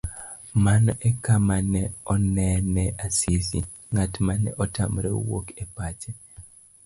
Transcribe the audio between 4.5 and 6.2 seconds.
otamre wuok e pache.